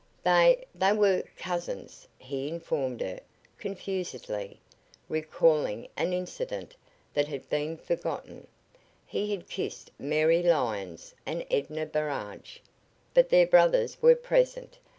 "They 0.23 0.65
they 0.73 0.93
were 0.93 1.21
cousins," 1.37 2.07
he 2.17 2.47
informed 2.47 3.01
her, 3.01 3.19
confusedly, 3.59 4.59
recalling 5.07 5.89
an 5.95 6.11
incident 6.11 6.75
that 7.13 7.27
had 7.27 7.47
been 7.49 7.77
forgotten. 7.77 8.47
He 9.05 9.29
had 9.29 9.47
kissed 9.47 9.91
Mary 9.99 10.41
Lyons 10.41 11.13
and 11.23 11.45
Edna 11.51 11.85
Burrage 11.85 12.63
but 13.13 13.29
their 13.29 13.45
brothers 13.45 14.01
were 14.01 14.15
present. 14.15 14.79